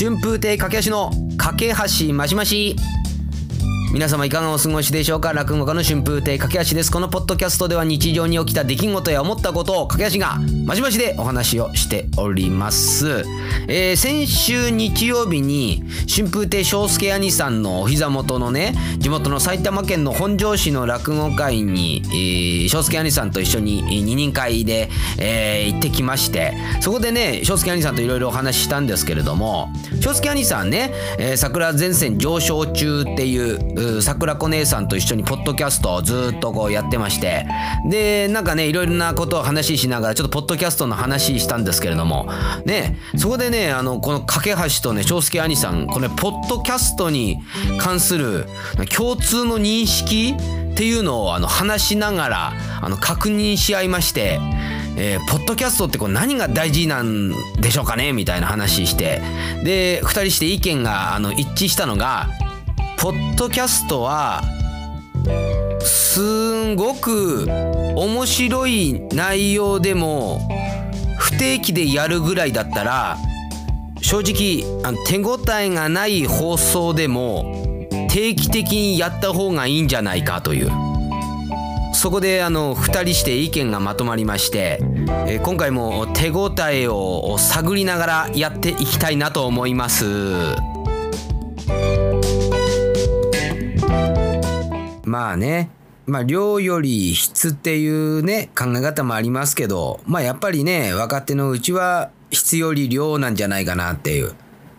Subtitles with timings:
[0.00, 1.74] 春風亭駆け足の架け
[2.08, 2.74] 橋マシマシ
[3.92, 5.32] 皆様いかがお過ごしでしょうか？
[5.32, 6.92] 落語家の春風亭駆け足です。
[6.92, 13.24] このポッドキャストでは日常に起きた出来事や思ったことを駆け足がマシマシでお話をしております、
[13.66, 24.88] えー先週日曜日に春風亭昇介兄さんのお膝元のね地元の埼玉県の本庄市の落語会に、えー、昇介兄さんと一緒に二人会で、
[25.18, 29.68] えー行ってきましてそこでね昇介兄さんといろいろお話ししたんですけれども
[30.00, 37.46] 昇介兄さんね、えー桜前線上昇中っていう桜子姉さんと一緒にポッドキャストをずっとこうやってまして。
[37.88, 42.28] でなんかねいろいろなことを話ししながらちょっとポッドキャストの話したんですけれども。
[42.64, 47.38] ねそこでねあのこの架橋とね翔介兄さんこれポッドキャストに
[47.78, 48.46] 関する
[48.94, 50.34] 共通の認識
[50.72, 54.40] っていうのをあの話しながらあの確認し合いまして。
[54.96, 59.22] えーポッドキャストってこう何が大事なんでしょうかねみたいな話して。
[59.62, 62.28] で2人して意見があの一致したのが
[63.00, 64.42] ポッドキャストは
[65.80, 67.46] すんごく
[67.96, 70.38] 面白い内容でも
[71.18, 73.16] 不定期でやるぐらいだったら
[74.02, 80.70] 正直あの手応えがない放送でも定期的にやった方がいいんじゃないかという
[81.94, 84.78] そこであの2人して意見がまとまりまして、
[85.26, 90.69] えー今回も手応えを探りながらやっていきたいなと思います。
[95.10, 95.70] まあね
[96.06, 104.34] まあ量より質っていうね考え方もありますけどまあやっぱりね若手のうちは質より量なんじゃないかなっていう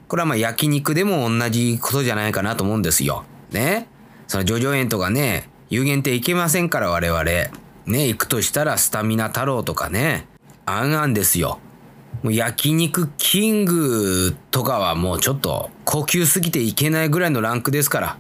[0.08, 3.26] これはまあ焼肉でも同じことじゃないかなと思うんですよ。
[3.52, 3.90] ね
[4.28, 7.50] その叙々苑とかね有限っていけませんから我々ね
[7.86, 10.28] 行くとしたらスタミナ太郎とかね
[10.66, 11.60] あんあんですよ。
[12.24, 18.18] もう焼肉キングとかはもうちょっと高級すぎていけないぐらいのランクですから。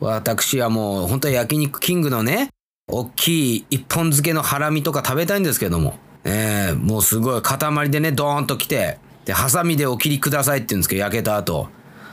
[0.00, 2.48] 私はもう本当は焼肉キングのね、
[2.88, 11.68] 大きい一本漬けのハラミとか食べたいんですけども、ええもうすごい塊でね、ドーンと来て、で、ハサミでお切りくださいって言うんですけど、焼けた後、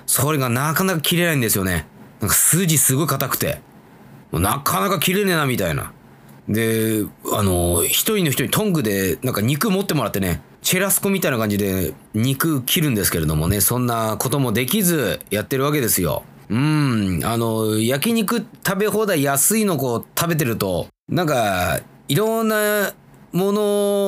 [0.05, 1.87] それがなかなか切れないんですよね。
[2.19, 3.61] なんか筋すごい硬くて、
[4.31, 5.93] もうなかなか切れねえなみたいな。
[6.49, 16.23] で、あの、一人の人にトングでなんか肉持ってもらってね、チェラスコみたいな感じで肉切るんですけれどもね、そんなこともできずやってるわけですよ。
[16.49, 22.93] うん、あの、焼肉食べ放題安いのこう食べてると、なんか、いろんな
[23.33, 23.61] もの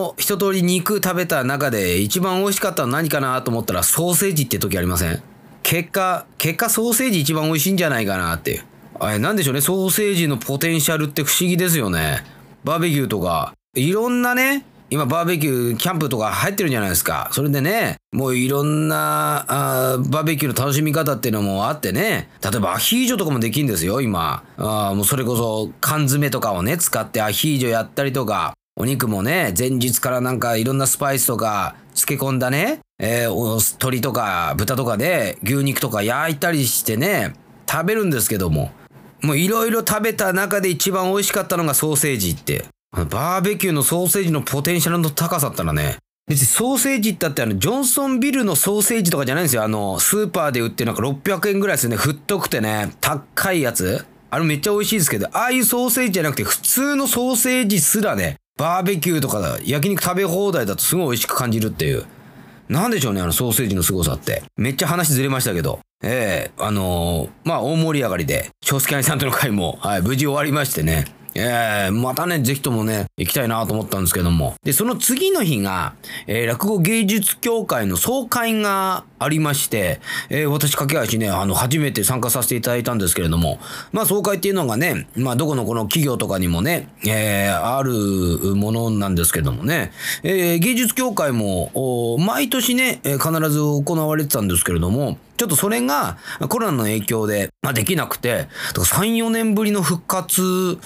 [0.04, 5.22] を一通り肉食べた中で一番美味しかったの何かなと思ったらソーセージって時ありません？
[5.64, 8.64] 結果、結果ソーセージ一番美味しいんじゃないかなっていう。
[9.02, 12.24] あれなんでしょうね、ソーセージのポテンシャルって不思議ですよね。
[12.64, 17.30] バーベキューとか、いろんなね、今バーベキュー、キャンプとか入ってるじゃないですか。
[17.32, 24.44] それでね、もういろんなあーバーベキューの楽しみ方っていうのもあってね、例えばアヒージョとかもできるんですよ、今。
[24.58, 37.34] あもうそれこそ缶詰とかをね、使ってアヒージョやったりとか、お肉もね、前日からなんかいろんなスパイスとか漬け込んだね、えー鶏とか豚とかで牛肉とか焼いたりしてね、
[37.70, 38.72] 食べるんですけども、
[39.22, 42.66] もういろいろ食べた中で一番美味しかったのがソーセージって。
[42.92, 49.64] バーベキューのソーセージのポテンシャルの高さったらね、別にソーセージってあってあの、ジョンソンビルのソーセージとかじゃないんですよ。
[49.64, 51.98] あの、スーパーで売ってなんか600円ぐらいですよね。
[51.98, 54.06] 太くてね、高いやつ。
[54.32, 62.06] あれめっちゃ美味しいですけど、ああいうソーセージじゃなくて普通のソーセージすらね、バーベキューとか焼肉食べ放題だとすごい美味しく感じるっていう。
[62.68, 64.44] なんでしょうね、あのソーセージの凄さって。
[64.56, 65.80] めっちゃ話ずれましたけど。
[66.04, 71.06] ええあのーまあ、大盛り上がりで、長介兄さんとの会も、はい、無事終わりましてね。
[71.42, 74.56] ええまたね、ぜひともね、行きたいなと思ったんですけども。
[74.64, 75.94] で、その次の日が、
[76.28, 83.60] えー落語芸術協会の総会がありまして、えー私、駆け足ね、あの、初めて参加させていただいたんですけれども、
[83.94, 89.92] まあ、総会っていうのがね、まあ、どこのこの企業とかにもね、えーあるものなんですけどもね、
[90.24, 93.18] えー芸術協会も、毎年ね、必
[93.50, 96.18] ず行われてたんですけれども、ちょっとそれが
[96.50, 100.78] コロナの影響で、まあ、できなくて、3、4年ぶりの復活、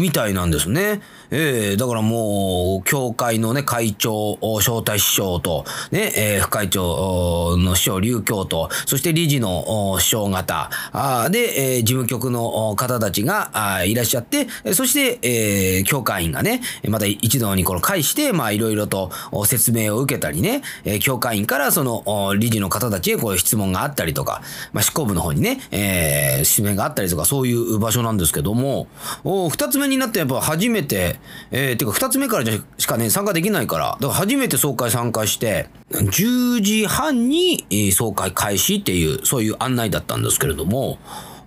[0.00, 1.00] みたいなんですね。
[1.30, 19.10] ええだからもう、協会のね、会長、招待師匠と、ね、えー副会長の師匠、劉京と、そして理事の師匠方、あで、えー事務局の方たちがいらっしゃって、そして、えー協会員がね、また一堂にこの会して、まあ、いろいろと
[19.46, 20.62] 説明を受けたりね、
[21.00, 28.88] 協会員からその理事の方たちへこう質問があったりとか、まあ、執行部の方にね、えー指名があったりとか、そういう場所なんですけども、
[29.24, 31.18] お二つ目になってやっぱ初めて、
[31.50, 32.44] えー、てか2つ目から
[32.78, 40.98] しかね、参加できないから、だから初めて総会参加して、10時半に総会開始っていう、そういう案内だったんですけれども、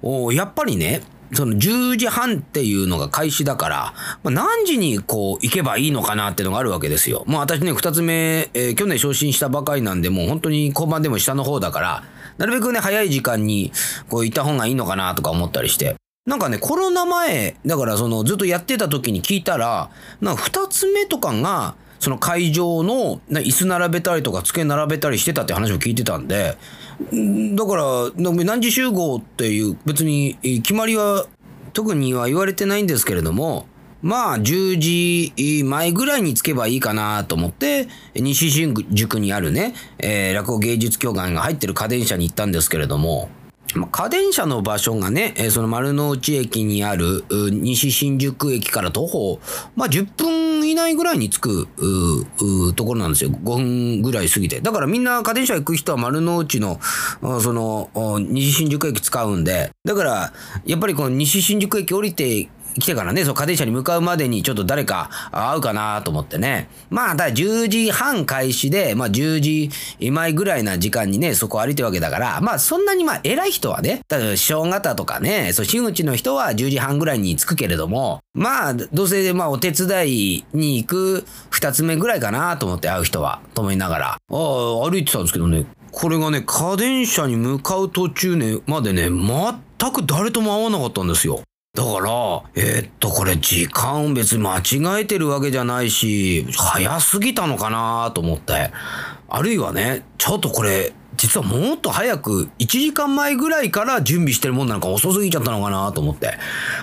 [0.02, 1.02] おやっぱりね、
[1.34, 3.94] その10時半っていうのが開始だから、
[4.24, 7.24] まあ、何時にこう行けばいいのかなっていうのがあるわけですよ。
[7.28, 12.04] もう私ね、2つ目、えー、去年昇進したばかりなんで、もう本当に交番でも下の方だから、
[12.38, 13.72] なるべくね、早い時間に
[14.08, 15.96] こう行った方がいいのかなとか思ったりして。
[16.26, 19.90] なんかね、コロナ前、だからそのずっとやってた時に聞いたら、
[20.22, 26.58] なんか2つ目とかが、その会場の椅子並べたりとか机並べたりしてたって話を聞いてたんで、
[27.56, 31.28] だから、何時集合っていう別に決まりは
[31.74, 33.68] 特には言われてないんですけれども、
[34.01, 43.30] まあ、10時前ぐらいに着けばいいかなと思って、西新宿にあるね、えー、落語芸術協会が入ってる家電車に行ったんですけれども、
[43.92, 49.39] 家電車の場所がね、その丸の内駅にある西新宿駅から徒歩、
[49.75, 51.68] まあ、10分以内ぐらいに着く
[52.75, 53.30] ところなんですよ。
[53.30, 54.60] 5分ぐらい過ぎて。
[54.60, 56.80] だからみんな家電車行く人は丸の内の、
[57.42, 57.89] その、
[58.19, 60.33] 西新宿駅使うんで、だから、
[60.66, 62.50] やっぱりこの西新宿駅降りて
[62.80, 66.70] 来てからね、その家電車に向かうまでにちょっと誰か会うかなと思ってね。
[66.90, 69.70] まあ、ただ10時半開始で、まあ10時
[70.12, 91.42] 前ぐらいな時間にね、そこ歩いてるわけだから、まあそんなにまあ偉い人はね、例えば正方とかね、そう、真打ちの人は10時半ぐらいに着くけれども、まあ、どうせまあお手伝いに行く2つ目ぐらいかなと思って会う人は、と思いながら、ああ、歩いてたんですけどね、これがね、家電車に向かう途中ね、までね、全く誰とも会わなかったんですよ。
[91.74, 98.71] だから、えー、っと、これ時間別に間違えてるわけじゃないし、早すぎたのかなと思って。
[99.27, 106.33] あるいはね、ちょっとこれ、実はもっと早く、1時間前ぐらいから準備してるもんなのか遅すぎちゃったのかなと思って。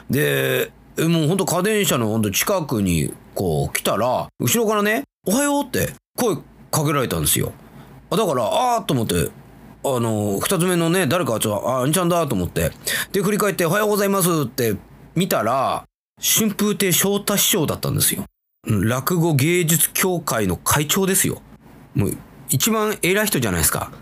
[0.08, 6.36] で、もうほんと家電車のほんと近くにこう来たら、後ろからね、おはようって声
[6.70, 7.52] かけられたんですよ。
[8.10, 9.30] だから、あーと思って、
[9.94, 12.72] あの、二つ目のね、誰かちょっと、あ、あんちゃんだと思って。
[13.12, 14.74] で、振り返って、おはようございますって
[15.14, 15.84] 見たら、
[16.20, 18.24] 春風亭昇太師匠だったんですよ。
[18.66, 21.40] 落語芸術協会の会長ですよ。
[21.94, 22.16] もう、
[22.48, 23.92] 一番偉い人じゃないですか。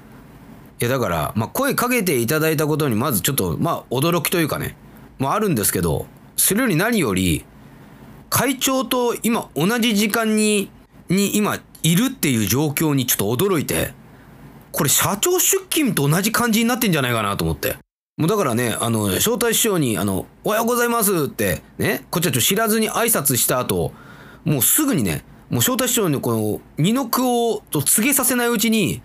[0.81, 4.77] いや、だから、まあ、声かけていただいたことに、まずちょっと、まあ、驚きというかね、
[5.19, 7.45] もあるんですけど、それより何より、
[8.31, 10.71] 会長と今同じ時間に、
[11.09, 13.93] に今いるっていう状況にちょっと驚いて、
[14.75, 17.77] これ社長出勤と同じ感じになってんじゃないかなと思って。
[18.17, 23.93] もうだからね、あの、招待師匠に、あの、おはようございますって、ね、こっちはちょっと知らずに挨拶した後、
[24.45, 29.01] もうすぐにね、もう招待師匠にこの、二の句をと告げさせないうちに、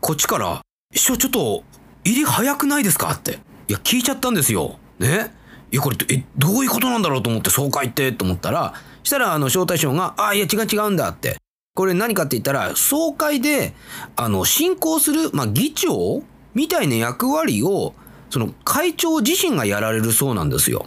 [0.00, 0.60] こっちから、
[0.94, 1.64] 師匠ちょっと、
[2.04, 3.38] 入り早くないですかって。
[3.68, 4.78] いや、聞いちゃったんですよ。
[4.98, 5.34] ね。
[5.72, 11.38] いや、これ、え、どういうことなんだろうと思って、総会って、と思ったら、したら、あの、招待師匠が、あ、いや、違う違うんだって。
[11.80, 13.72] これ何かって言ったら、総会で、
[14.14, 16.22] あの、進行する、まあ、議長
[16.52, 17.94] みたいな役割を、
[18.28, 20.84] その会長自身がやられるそうなんですよ。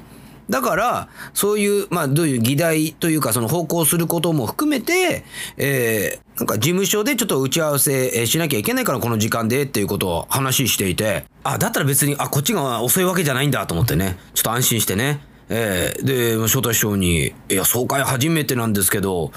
[0.52, 5.26] だから、そういう、まあ、どういう議題というか、その方向することも含めて、
[5.58, 19.32] えー、なんか事務所でちょっと打ち合わせしなきゃいけないからこの時間でっていうことを話していて、あ、だったら別に、あ、こっちが遅いわけじゃないんだと思ってね、ちょっと安心してね、えー、で、招待師匠に、いや、総会初めてなんですけど、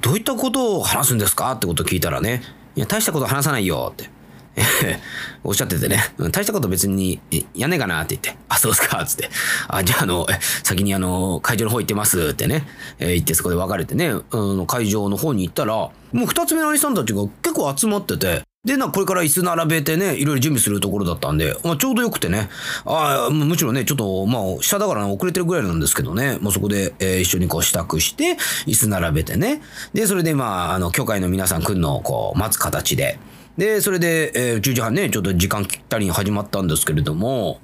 [0.00, 1.52] どういったことを話すんですか？
[1.52, 2.42] ってことを聞いたらね、
[2.76, 4.10] いや、大したこと話さないよって。
[5.44, 5.98] おっしゃっててね、
[6.30, 7.20] 大したこと別に
[7.54, 9.30] やんねえかなって言って、あ、そうですか、っつって、
[9.68, 10.26] あ、じゃあ、あの、
[10.62, 12.66] 先にあの、会場の方行ってますってね、
[12.98, 22.48] えー、言ってそこで別れてね、うん、会場の方に行ったら、もう二つ目の兄さんたちが結構集まってて、で、な、これから椅子並べてね、いろいろ準備するところだったんで、まあ、ちょうどよくてね、
[22.84, 28.36] ああ、むしろね、ちょっと、まあ、下だから遅れてるぐらいなんですけどね、もうそこで、えー、一緒にこう支度して、
[28.68, 29.62] 椅子並べてね、
[29.94, 33.18] で、それでまあ、あの、教会の皆さん来るのをこう、待つ形で、
[33.58, 37.60] で、それで、えー、10時半ね、ちょっと時間切ったりに始まったんですけれども、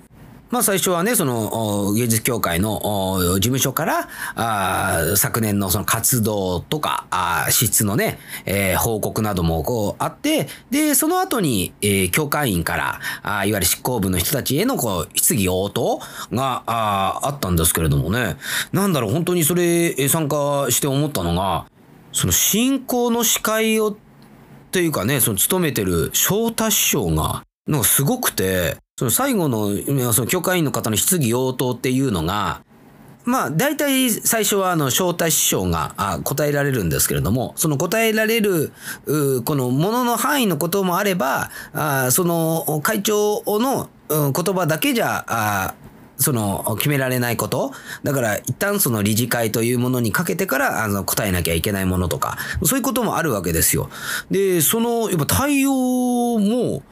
[0.50, 2.80] まあ最初はね、その芸術協会の
[3.34, 16.00] 事務所からあ昨年のその活動とかあ質のね、えー、報告などもこうあって、で、その後に、えー、協会員からあいわゆる執行部の人たちへのこう質疑応答
[16.32, 18.36] がああったんですけれどもね、
[18.72, 21.66] なんだろう、本当にそれ参加して思ったのが、
[22.12, 23.96] その進行の司会を
[24.70, 32.62] というかね、その勤めてる翔太師匠が、なんかすごくて、その最後の、その教会員の方の質疑応答っていうのが、
[33.24, 38.72] まあ、大体最初はあの、招待師匠が答えられるんですけれども、その答えられる、
[39.44, 45.74] このものの範囲のこともあれば、あその会長の言葉だけじゃ、あ
[46.16, 47.70] その、決められないこと。
[48.02, 53.90] だから、一旦その理事会というものにかけてから、あの、答えなきゃいけないものとか、そういうこともあるわけですよ。
[54.28, 56.82] で、その、やっぱ対応も、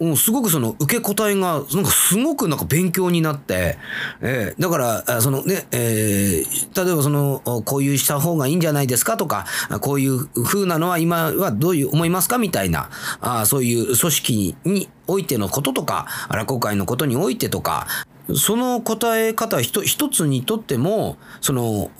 [0.00, 3.78] うんすごくその受け答えが、なんかすごくなんか勉強になって、
[4.20, 9.46] えーだから、そのね、えー例えばその、こういうした方がいいんじゃないですかとか、
[9.80, 17.86] こういう風なのは今はどういう思いますかみたいな、あそういう組織においてのこととか、落語会のことにおいてとか、
[18.34, 21.90] その答え方一一つにとっても、その、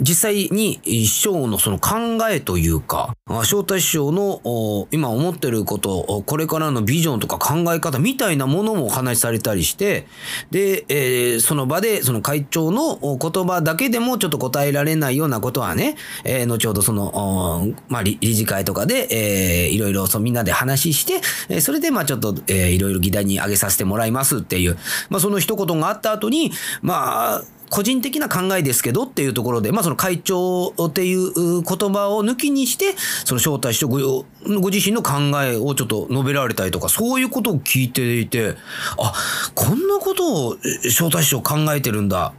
[0.00, 10.06] 実際に師匠のその考えというか、翔太師匠の今思ってること、これからのビジョンとか考え方みたいなものもお話しされたりして、
[10.50, 24.78] で、えーその場でその会長の言葉だけでもちょっと答えられないようなことはね、えー後ほどその、まあ、理事会とかで、えーいろいろそみんなで話して、えそれでまあちょっと、えーいろいろ議題に挙げさせてもらいますっていう、
[25.10, 32.94] まあその一言があった後に、まあ、個人的な考えですけどっていうところで、まあその会長っていう言葉を抜きにして、
[33.24, 34.24] その招待してご
[34.60, 38.54] ご自身の考えをちょっと述べられたりとか、そういうことを聞いていて、
[38.98, 39.12] あ、
[39.54, 42.32] こんなことを招待師匠考えてるんだ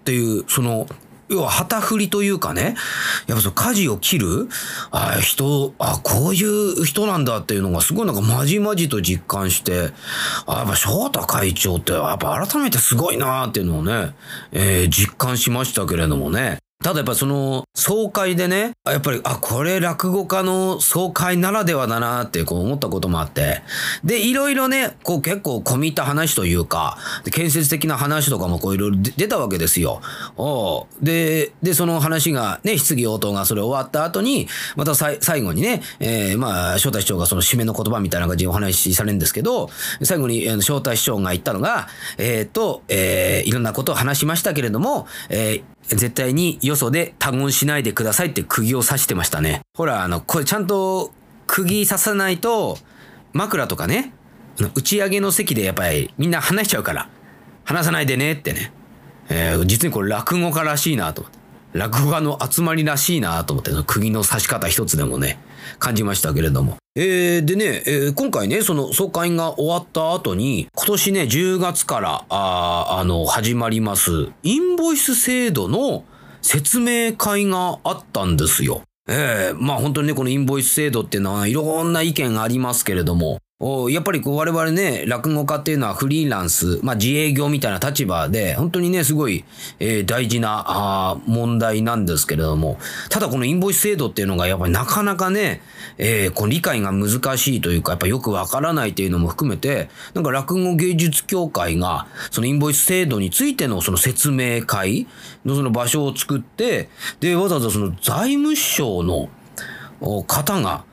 [0.00, 0.86] っていう、その、
[1.28, 2.74] 要は旗振りというかね、
[3.26, 4.48] やっぱその舵を切る、
[4.90, 9.90] あ人、あ、こういう人なんだっていうのがすごいなんかまじまじと実感して、
[10.46, 14.14] あ、やっぱ翔太会長ってやっぱ改めてすごいなっていうのをね、
[14.52, 16.63] えー実感しましたけれどもね。
[16.82, 23.62] ただやっぱその総会でね、やっぱり、あ、これ落語家の総会ならではだなってこう思ったこともあって。
[24.04, 26.98] で、いろいろね、こう結構込み入った話というか、
[27.32, 30.02] 建設的な話とかもこういろいろ出たわけですよ。
[30.36, 39.70] おで、で、その話がね、質疑応答がそれ終わった後に、また最後にね、えーまあ、翔太師匠がその締めの言葉みたいな感じでお話しされるんですけど、
[40.02, 41.88] 最後に、翔太師匠が言ったのが、
[42.18, 49.62] えっ、と、えーいろんなことを話しましたけれども、えー絶対によそで他言しないでくださいって釘を刺してましたね。
[49.74, 51.12] ほら、あの、これちゃんと
[51.46, 52.78] 釘刺さないと、
[53.32, 54.12] 枕とかね、
[54.74, 57.08] 打ち上げの席でやっぱりみんな話しちゃうから、
[57.64, 58.72] 話さないでねってね。
[59.28, 61.38] えー実にこれ落語家らしいなと思って。
[61.74, 65.38] 落語家の集まりらしいなと思って、釘の刺し方一つでもね、
[65.80, 66.76] 感じましたけれども。
[66.94, 76.04] えーでね、えー今回ね、その総会が終わった後に、今年ね、10月から、ああの、始まります、インボイス制度の
[76.42, 78.82] 説明会があったんですよ。
[79.08, 89.44] ええまあ本当にね、このインボイス制度っていうのはいろんな意見がありますけれども、おやっぱりこう我々ね、落語家っていうのはフリーランス、まあ自営業みたいな立場で、本当にね、すごい、
[89.78, 92.78] えー大事なあ問題なんですけれども、
[93.10, 95.62] ただこのインボイス制度っていうのがやっぱりなかなかね、
[95.98, 105.06] えーこう理解が難しいというか、やっぱよくわからないっていうのも含めて、なんか落語芸術協会が、そのインボイス制度についてのその説明会
[105.44, 106.88] のその場所を作って、
[107.20, 109.28] で、わざわざその財務省の
[110.26, 110.84] 方が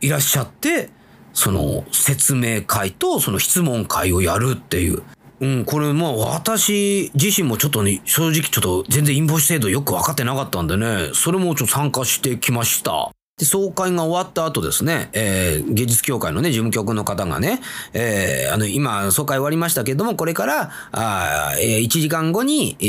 [0.00, 0.90] いらっしゃって、
[1.32, 5.02] その説明会とその質問会をやるっていう。
[5.40, 13.10] うん、これもう私自身もちょっとね、正直ちょっと全然インボイス制度よく分かってなかったんでね、それもちょっと参加してきました。
[13.38, 17.60] で、総会が終わった後ですね、えー芸術協会のね、事務局の方がね、
[17.92, 22.84] えーあの、今、総会終わりましたけども、これから、あえー1時間後に、え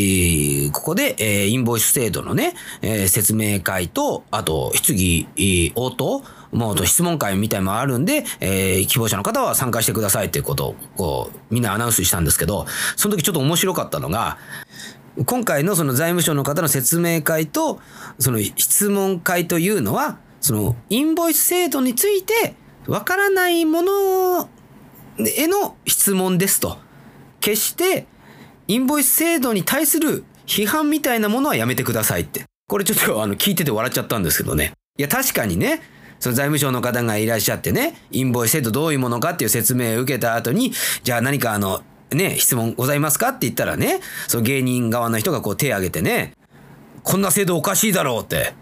[0.68, 6.22] ーここで、えーインボイス制度のね、えー説明会と、あと、質疑、えー応答、
[6.53, 14.38] もう質問会みたいもあるんで、えー希望者の方は参加してくださいっていうことを、こう、みんなアナウンスしたんですけど、その時ちょっと面白かったのが、
[15.25, 17.79] 今回のその財務省の方の説明会と、
[18.19, 22.55] その質問会というのは、そのインボイス制度について
[22.88, 24.50] わからないもの
[25.19, 26.77] への質問ですと。
[27.39, 28.07] 決して
[28.67, 32.43] インボイス制度に対する批判みたいなものはやめてくださいって。
[32.67, 34.74] これちょっとあの聞いてて笑っちゃったんですけどね。
[34.98, 35.81] いや確かにね、
[36.24, 40.72] その財務省の方がいらっしゃってね、インボイス制度どういうものかっていう説明を受けた後に、
[41.03, 44.00] じゃあ何かあの、ね、質問ございますかって言ったらね、
[44.30, 46.32] その芸人側の人がこう手を挙げてね、
[47.03, 48.53] こんな制度おかしいだろうって、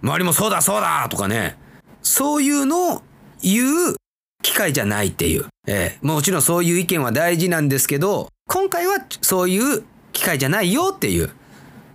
[0.00, 1.58] 周りもそうだそうだとかね、
[2.02, 3.02] そういうのを
[3.42, 3.96] 言う
[4.44, 5.46] 機会じゃないっていう。
[5.66, 11.30] ええ、もちろんそういう意見は大事なんですけど、今回はそういう機会じゃないよっていう、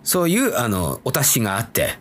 [0.03, 2.00] そういう、あの、お達しがあって、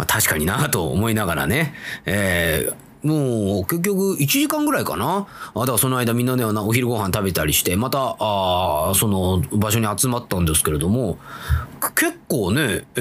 [0.00, 1.74] まあ確かになと思いながらね、
[2.06, 5.26] えーもう結局1時間ぐらいかな。
[5.54, 11.16] あだからその間みんなね、お昼ご飯食べたりして、また、あその場所に集まったんですけれども、
[11.94, 13.00] 結構ね、え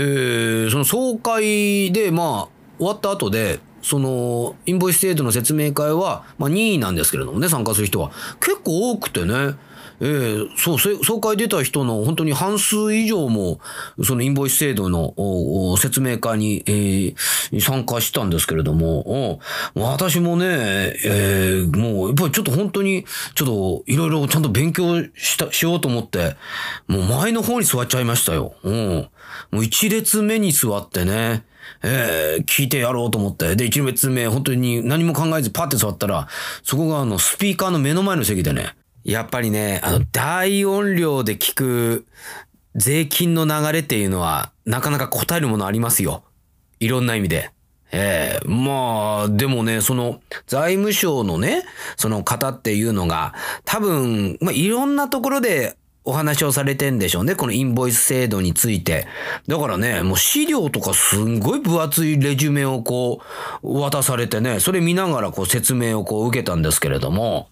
[0.68, 8.12] ーその総会で、まあ、終わった後で、その、インボイス制度の説明会は、まあ、任意なんですけれどもね、参加する人は。
[8.39, 9.56] 結構多くてね。
[10.01, 13.60] えー、そう、総会出た人の本当に半数以上も、
[14.03, 15.13] そのインボイス制度の
[15.77, 19.39] 説明会に、えー、参加したんですけれども、
[19.75, 20.46] 私もね、
[21.06, 26.36] えー、もう、やっぱりちょっと本当に、ちょっといろいろちゃんと勉強した、しようと思って、
[26.88, 28.53] もう前の方に座っちゃいましたよ。
[28.63, 29.10] うん。
[29.51, 31.44] もう一列目に座ってね、
[31.84, 33.56] えー、聞いてやろうと思って。
[33.56, 36.27] で、一列目、本当に何も考えずパッて座ったら、
[36.63, 38.75] そこがあの、スピーカーの目の前の席でね、
[39.10, 42.06] やっぱりね、あの、大音量で聞く
[42.75, 46.24] 税金の流れっていうのは、なかなか答えるものありますよ。
[46.80, 47.51] いろんな意味で。
[47.92, 51.63] ええー、まあ、でもね、その、財務省のね、
[51.98, 53.34] その方っていうのが、
[53.66, 55.75] 多分、まあ、いろんなところで
[56.06, 57.36] お話をされてんでしょうね。
[57.36, 59.08] このインボイス制度について。
[59.48, 63.22] だからね、もう資料とかすんごい分厚いレジュメをこ
[63.62, 67.50] う渡されてね、それ見ながらこう説明をこう受けたんですけれども、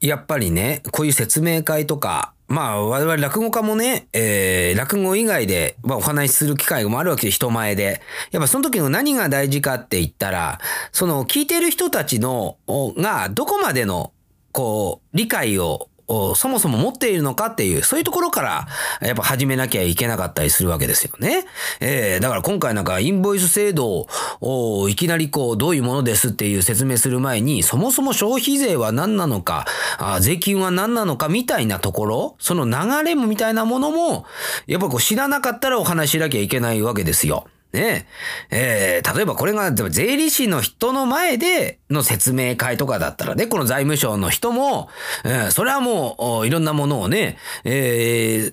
[0.00, 8.02] やっぱりね、こういう説明会とか、まあ、我々落語家もね、えー、落語以外で、まあ、お話しする機会もあるわけで、人前で。
[8.32, 10.60] やっぱその時の何が大事かって言ったら、
[10.92, 14.12] その聞いてる人たちの、が、どこまでの、
[14.52, 18.68] こう、理解をそもそも持っているのかっていう、そういうところから、
[19.00, 21.46] やっぱ始めなきゃいけなかったりするわけですよね。
[21.80, 24.06] えー、だから今回なんかインボイス制度
[24.40, 29.66] をいきなりこう、どういうものですっていう説明する前に、そもそも消費税は何なのか、
[29.98, 34.26] あ税金は何なのかみたいなところ、その流れもみたいなものも、
[34.66, 37.46] やっぱこう知らなかったらお話しなきゃいけないわけですよ。
[37.74, 38.06] ね。
[38.50, 44.88] え、ー、例えばこれが、税理士の人の前での説明会とかだったらね、この財務省の人も、
[45.24, 48.52] えー、それはもう、いろんなものをね、え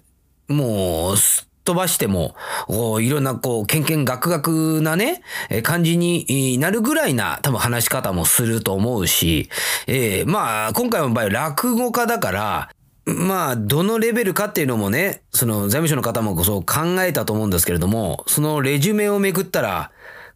[0.49, 2.35] ー、もう、すっ飛ばしても、
[2.67, 5.21] こういろんなこう、けんけんがくがくなね、
[5.63, 9.49] 感じになるぐらいな多分話し方もすると思うし、
[9.87, 12.69] えー、まあ、今回の場合落語家だから、
[13.05, 19.91] まあ、どのレベルかっていうのもね、その財務省の方もそう考えたと思うんですけれども、そのレジュメをめくったら、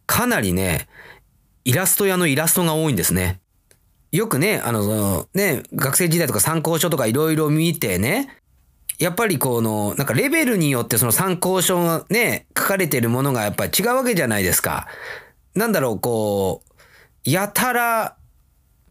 [0.06, 0.88] かなりね、
[1.64, 3.40] イラスト屋のイラストが多いんですね。
[4.12, 8.28] よくね、あの、そのね、学生時代とか参考書とかいろいろ見てね、
[8.98, 14.86] やっぱりこの、なんかレベルによってその参考書がね、書かれてるものがやっぱり違うわけじゃないですか。
[15.54, 18.16] なんだろう、こう、やたら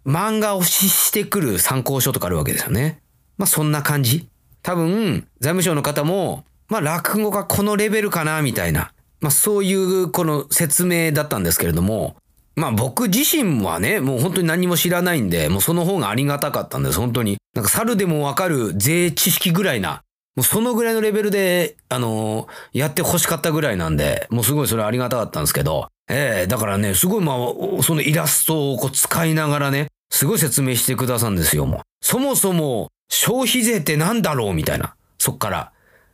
[0.06, 3.02] 漫画をししてくる参考書とかあるわけですよね。
[3.38, 4.28] まあそんな感じ。
[4.62, 8.92] 多分、財務省の方も、まあ落語がこのレベルかな、みたいな。
[9.22, 12.16] まあそういうこの説明だったんですけれども、
[12.56, 17.38] まあ僕自身はね、もう本当に何も知らないんで、もうその方がありがたかったんです、本当に。
[17.54, 20.02] なんか猿でもわかる税知識ぐらいな、
[20.36, 31.82] もうそのぐらいのレベルで、あのー、やって欲しかったぐらいなんで、もうすごいそれありがたかったんですけど、ええー、だからね、すごいまあ、そのイラストをこう使いながらね、すごい説明してくださるんですよ、もう。
[32.02, 34.54] そもそも、消費税って何だろう？
[34.54, 34.96] みたいな。
[35.18, 35.72] そっから。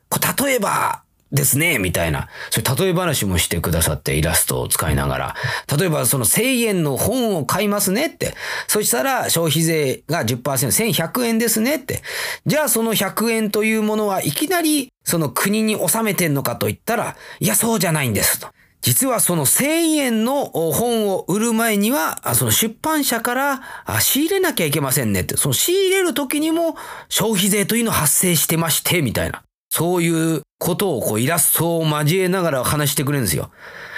[0.10, 2.28] こ例えば、ですね、みたいな。
[2.50, 5.36] それ例え話もしてくださってイラストを使いながら。
[5.78, 8.34] 例えばその1000円の本を買いますねって。
[8.68, 12.02] そしたら消費税が10%、1100円ですねって。
[12.46, 18.50] じゃあその100円というものはいきなりその国に納めてんのかと言ったら、いやそうじゃないんですと。
[18.82, 23.62] 実はその1000円の本を売る前には、その出版社から
[24.00, 25.38] 仕入れなきゃいけませんねって。
[25.38, 26.76] その仕入れる時にも
[27.08, 29.44] 消費税というの発生してまして、みたいな。
[29.70, 33.52] そういうことをこうイラストを交えながら話してくれるんですよ。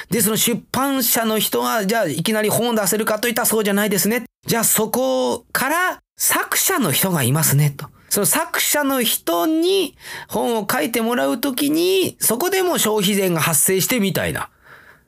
[0.10, 4.26] で、その出版社の人が、じゃあいきなり本を出せるかといったらそうじゃないですね。
[4.46, 7.88] じゃあそこから作者の人がいますね、と。
[8.10, 14.50] その作者の人に本を書いてもらうときに、そこでも消費税が発生してみたいな。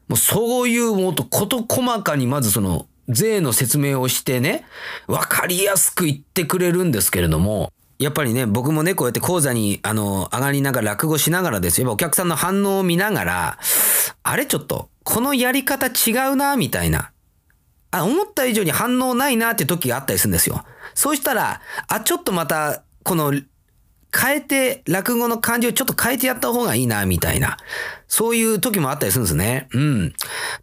[0.08, 4.66] もうそういうもっと事細かにまずその税の説明をしてね、
[5.08, 11.92] わかりやすく言ってくれるんですけれども、やっぱりね、僕もね、こうやって講座に、あの、上がりながら落語しながらですよ。
[11.92, 13.60] お客さんの反応を見ながら、
[14.24, 17.12] あれちょっと、このやり方違うな、みたいな。
[17.92, 20.66] あ、思った以上に反応ないなって時があったりするんですよ。
[20.94, 23.34] そうしたら、あ、ちょっとまた、この
[24.16, 27.58] 変えて、落語の感じをちょっと変えてやった方がいいな、みたいな。
[28.08, 29.68] そういう時もあったりするんですね。
[29.74, 30.14] うん。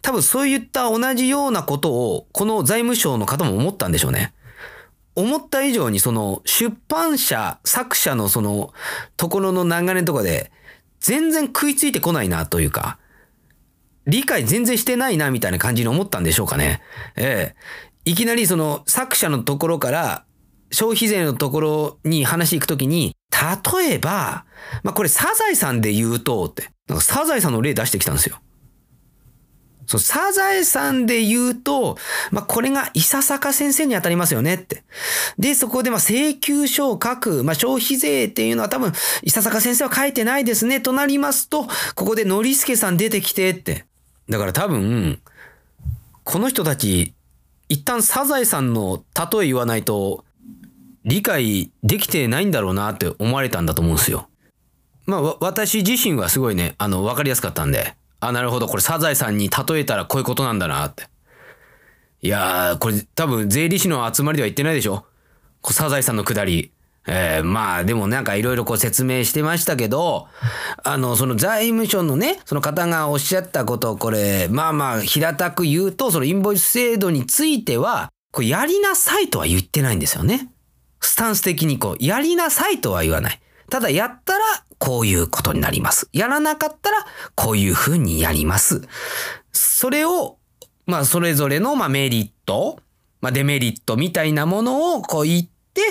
[0.00, 4.32] 多分そういった同じようなことを、この財務省の方も思ったんでしょうね。
[5.14, 8.72] 思った以上にその出版社、作者のその
[9.16, 10.50] ところの流れとこで
[11.00, 12.98] 全然食いついてこないなというか、
[14.06, 16.80] 理解全然してないなみたいな感じに思ったんでしょうかね。
[17.16, 18.10] ええ。
[18.10, 20.24] いきなりその作者のところから
[20.72, 24.44] 消費税のところに話行くときに、例えば、
[24.82, 28.38] まあ、これサザエさんで言うと、って、なんかサザエさんの例出してきたんですよ。
[29.86, 31.96] そう、サザエさんで言うと、
[32.30, 34.84] まあ、これが伊佐坂先生に当たりますよねって。
[35.38, 38.92] で、そこでま請求書を書く、まあ、消費税っていうのは多分、
[39.22, 43.86] 伊佐坂先生は書いてないですね、となりますと、ここでノリスケさん出てきてって。
[44.28, 45.20] だから多分、
[46.24, 47.14] この人たち、
[47.68, 50.24] 一旦サザエさんの例え言わないと、
[51.04, 54.28] 理解できてないんだろうなって思われたんだと思うんですよ。
[55.06, 61.08] まあ、私自身はすごいね、あの、わかりやすかったんで、あ、なるほど、これサザエさんに例えたらこういうことなんだなって。
[62.22, 65.04] いやー、これ多分税理士の集まりでは言ってないでしょ
[65.64, 66.72] サザエさんのくだり。
[67.08, 70.28] えー、まあでもなんかいろいろこう説明してましたけど、
[70.84, 80.51] あの、その財務省のね、その方がおっしゃったことをこれ、まあまあ平たく言うと、そのインボイス制度については、これやりなさいとは言ってないんですよね。
[81.02, 83.40] スタンス的にこう、やりなさいとは言わない。
[83.68, 84.44] ただやったら
[84.78, 86.08] こういうことになります。
[86.12, 88.82] やらなかったらこういうふうにやります。
[89.52, 90.38] それを、
[90.86, 92.78] まあそれぞれのまあメリット、
[93.20, 95.82] まあデメリットみたいなものをこう言って、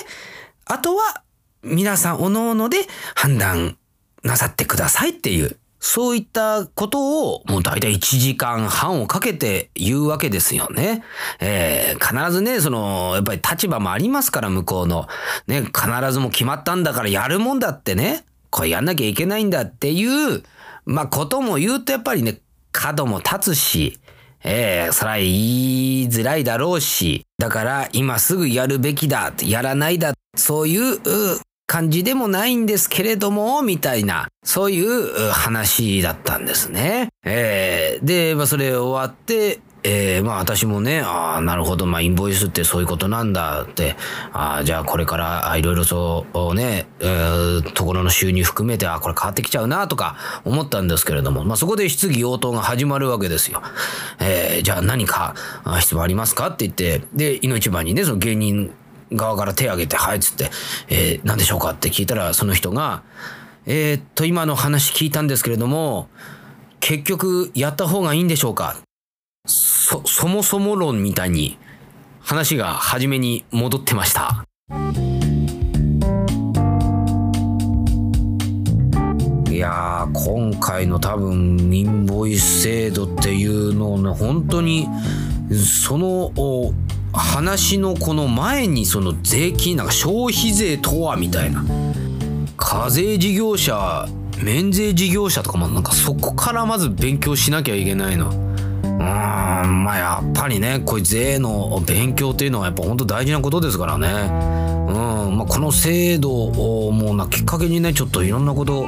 [0.65, 1.23] あとは
[1.63, 2.77] 皆さん各々で
[3.15, 3.77] 判断
[4.23, 11.03] なさってくださいっていうそういったことをもう大体1時間半をかけて言うわけですよね。
[11.39, 15.07] えー、必ずね、その、やっぱり立場もありますから、向こうの。
[15.47, 20.43] ね、必ずも決まったんだからやるもんだってね、これやんなきゃいけないんだっていう、
[20.85, 22.41] まあ、ことも言うとやっぱりね、
[22.71, 23.99] 角も立つし、
[24.43, 30.99] ええー、そら言いづらいだろうし、だから今すぐやるべきだ、やらないだ、そういう
[31.71, 37.07] 感じでもないんですけれども、みたいな、そういう話だったんですね。
[37.23, 43.95] えー、で、まあ、それ終わって、えー、まあ私もね、ああ、なるほど、まあインボイスってそういうことなんだって、
[44.33, 53.61] ああ、じゃあこれからいろいろそうね、えー、ところの収入含めて、あこれ変わってきちゃうなとか思ったんですけれども、まあそこで質疑応答が始まるわけですよ。
[54.19, 55.35] えー、じゃあ何か
[55.79, 58.71] 質問ありますかって言って、で、いの一番にね、その芸人
[59.11, 60.49] 側から手を挙げて、はいっつって、
[60.89, 63.03] えー、何でしょうかって聞いたら、その人が、
[63.65, 66.09] えー、っと、今の話聞いたんですけれども、
[66.79, 68.77] 結局やった方がいいんでしょうか
[69.45, 71.57] そ、そもそも論みたいに
[72.21, 74.45] 話が初めに戻ってました。
[79.51, 84.87] いや今回の多分インボイス制度っていうのをね本当に
[85.53, 86.31] その
[87.13, 91.63] 話のこの前にその税金なんか消費税とはみたいな
[92.57, 94.07] 課税事業者
[94.43, 98.29] 免税事業者とかもなんかそこからまず勉強しなきゃいけないの。
[98.29, 104.07] うーんまあやっぱりねこういう税の勉強っていうのはやっぱ本当大事なことですからね。
[104.07, 108.85] うんまあ、この制度をもうなきっかけにねちょっといろんなこと、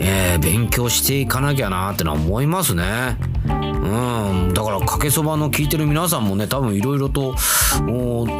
[0.00, 3.16] えー、勉強していかなきゃなってのは思いますね。
[3.48, 7.34] うん、だからかけそばの聞いてる皆さんもね多分いろいろと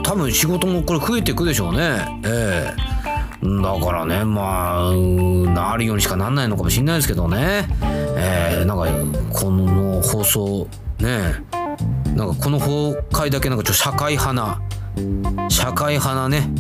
[0.03, 2.21] 多分仕事もこれ増えていくでしょうね。
[2.25, 7.67] ええ、だからねまあなるようにしかなんないのかもしれないですけどね。
[7.83, 10.69] えー、なんかこの放送
[10.99, 11.35] ね
[12.15, 14.61] なんかこの放回だけなんかちょっと社会派な
[15.49, 16.51] 社会派なね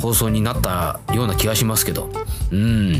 [0.00, 2.10] 放送になったような気がしますけど。
[2.50, 2.92] うん。